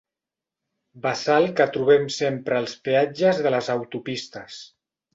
Bassal 1.03 1.45
que 1.59 1.69
trobem 1.77 2.09
sempre 2.17 2.59
als 2.63 2.75
peatges 2.91 3.45
de 3.49 3.55
les 3.59 3.73
autopistes. 3.79 4.63